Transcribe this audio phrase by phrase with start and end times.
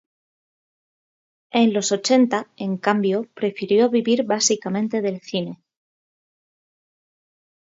[1.51, 5.61] En los ochenta, en cambio, prefirió vivir básicamente del cine.